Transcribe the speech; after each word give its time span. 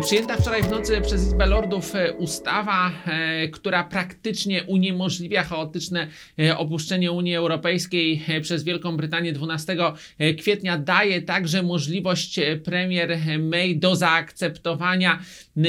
Przyjęta 0.00 0.36
wczoraj 0.36 0.62
w 0.62 0.70
nocy 0.70 1.00
przez 1.00 1.26
Izbę 1.26 1.46
Lordów 1.46 1.94
e, 1.94 2.12
ustawa, 2.12 2.90
e, 3.06 3.48
która 3.48 3.84
praktycznie 3.84 4.64
uniemożliwia 4.64 5.42
chaotyczne 5.42 6.08
e, 6.38 6.58
opuszczenie 6.58 7.12
Unii 7.12 7.34
Europejskiej 7.34 8.22
e, 8.28 8.40
przez 8.40 8.64
Wielką 8.64 8.96
Brytanię 8.96 9.32
12 9.32 9.76
kwietnia, 10.38 10.78
daje 10.78 11.22
także 11.22 11.62
możliwość 11.62 12.38
e, 12.38 12.56
premier 12.56 13.18
May 13.38 13.76
do 13.76 13.96
zaakceptowania 13.96 15.18
e, 15.56 15.60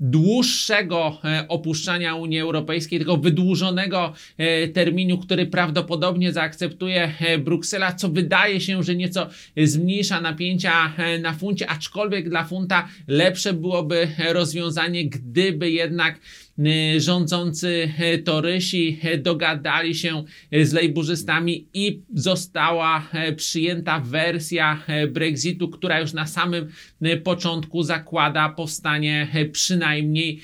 dłuższego 0.00 1.18
e, 1.24 1.48
opuszczania 1.48 2.14
Unii 2.14 2.40
Europejskiej, 2.40 2.98
tego 2.98 3.16
wydłużonego 3.16 4.12
e, 4.38 4.68
terminu, 4.68 5.18
który 5.18 5.46
prawdopodobnie 5.46 6.32
zaakceptuje 6.32 7.12
e, 7.20 7.38
Bruksela, 7.38 7.92
co 7.92 8.08
wydaje 8.08 8.60
się, 8.60 8.82
że 8.82 8.94
nieco 8.94 9.28
zmniejsza 9.56 10.20
napięcia 10.20 10.92
e, 10.96 11.18
na 11.18 11.32
funcie, 11.32 11.70
aczkolwiek 11.70 12.28
dla 12.28 12.44
funta 12.44 12.88
lepsze 13.08 13.35
byłoby 13.52 14.08
rozwiązanie, 14.32 15.08
gdyby 15.08 15.70
jednak 15.70 16.20
rządzący 16.98 17.92
e, 17.98 18.18
Torysi 18.18 18.98
e, 19.02 19.18
dogadali 19.18 19.94
się 19.94 20.24
z 20.62 20.72
lejburzystami 20.72 21.66
i 21.74 22.00
została 22.14 23.08
przyjęta 23.36 24.00
wersja 24.00 24.82
Brexitu, 25.08 25.68
która 25.68 26.00
już 26.00 26.12
na 26.12 26.26
samym 26.26 26.68
początku 27.24 27.82
zakłada 27.82 28.48
powstanie 28.48 29.28
przynajmniej 29.52 30.40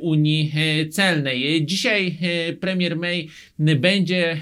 Unii 0.00 0.52
Celnej. 0.90 1.66
Dzisiaj 1.66 2.18
premier 2.60 2.96
May 2.96 3.28
będzie 3.58 4.40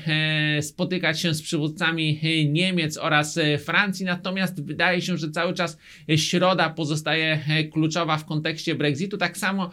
spotykać 0.60 1.20
się 1.20 1.34
z 1.34 1.42
przywódcami 1.42 2.20
Niemiec 2.48 2.98
oraz 2.98 3.38
Francji, 3.64 4.06
natomiast 4.06 4.64
wydaje 4.64 5.02
się, 5.02 5.18
że 5.18 5.30
cały 5.30 5.54
czas 5.54 5.78
środa 6.16 6.70
pozostaje 6.70 7.44
kluczowa 7.72 8.16
w 8.16 8.24
kontekście 8.24 8.74
Brexitu, 8.74 9.18
tak 9.18 9.38
samo 9.38 9.70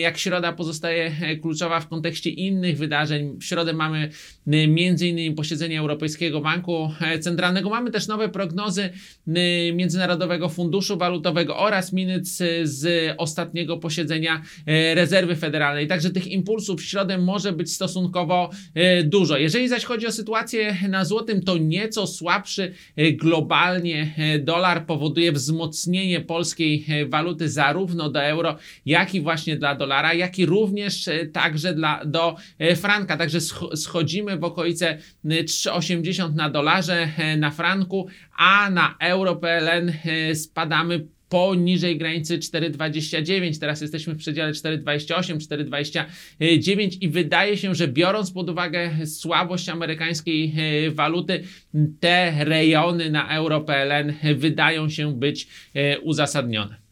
jak 0.00 0.18
środa 0.18 0.52
pozostaje 0.52 0.83
e, 0.88 1.36
kluczowa 1.36 1.80
w 1.80 1.88
kontekście 1.88 2.30
innych 2.30 2.78
wydarzeń. 2.78 3.38
W 3.40 3.44
środę 3.44 3.72
mamy 3.72 4.10
e, 4.52 4.64
innymi 4.64 5.32
posiedzenie 5.32 5.80
Europejskiego 5.80 6.40
Banku 6.40 6.90
e, 7.00 7.18
Centralnego. 7.18 7.70
Mamy 7.70 7.90
też 7.90 8.06
nowe 8.06 8.28
prognozy 8.28 8.82
e, 8.82 9.72
Międzynarodowego 9.72 10.48
Funduszu 10.48 10.96
Walutowego 10.98 11.56
oraz 11.56 11.92
minut 11.92 12.26
z, 12.26 12.68
z 12.68 13.14
ostatniego 13.18 13.76
posiedzenia 13.76 14.42
e, 14.66 14.94
Rezerwy 14.94 15.36
Federalnej. 15.36 15.86
Także 15.86 16.10
tych 16.10 16.26
impulsów 16.26 16.80
w 16.80 16.84
środę 16.84 17.18
może 17.18 17.52
być 17.52 17.72
stosunkowo 17.72 18.50
e, 18.74 19.02
dużo. 19.02 19.38
Jeżeli 19.38 19.68
zaś 19.68 19.84
chodzi 19.84 20.06
o 20.06 20.12
sytuację 20.12 20.76
na 20.88 21.04
złotym, 21.04 21.42
to 21.42 21.58
nieco 21.58 22.06
słabszy 22.06 22.72
e, 22.96 23.12
globalnie 23.12 24.14
e, 24.18 24.38
dolar 24.38 24.86
powoduje 24.86 25.32
wzmocnienie 25.32 26.20
polskiej 26.20 26.84
e, 26.88 27.06
waluty 27.06 27.48
zarówno 27.48 28.10
do 28.10 28.22
euro, 28.22 28.56
jak 28.86 29.14
i 29.14 29.20
właśnie 29.20 29.56
dla 29.56 29.74
dolara, 29.74 30.14
jak 30.14 30.38
i 30.38 30.46
również 30.46 30.73
e, 31.08 31.26
także 31.26 31.74
dla, 31.74 32.04
do 32.04 32.36
e, 32.58 32.76
franka. 32.76 33.16
Także 33.16 33.38
sch- 33.38 33.76
schodzimy 33.76 34.36
w 34.36 34.44
okolice 34.44 34.88
e, 34.90 34.98
3,80 35.44 36.34
na 36.34 36.50
dolarze, 36.50 37.08
e, 37.18 37.36
na 37.36 37.50
franku, 37.50 38.08
a 38.36 38.70
na 38.70 38.94
euro 39.00 39.36
PLN 39.36 39.92
e, 40.04 40.34
spadamy 40.34 41.06
poniżej 41.28 41.98
granicy 41.98 42.38
4,29. 42.38 43.60
Teraz 43.60 43.80
jesteśmy 43.80 44.14
w 44.14 44.18
przedziale 44.18 44.52
4,28, 44.52 45.38
4,29 45.38 46.98
i 47.00 47.08
wydaje 47.08 47.56
się, 47.56 47.74
że 47.74 47.88
biorąc 47.88 48.30
pod 48.30 48.50
uwagę 48.50 49.06
słabość 49.06 49.68
amerykańskiej 49.68 50.54
e, 50.86 50.90
waluty, 50.90 51.44
te 52.00 52.44
rejony 52.44 53.10
na 53.10 53.36
euro 53.36 53.60
PLN 53.60 54.12
wydają 54.34 54.88
się 54.88 55.18
być 55.18 55.48
e, 55.74 56.00
uzasadnione. 56.00 56.83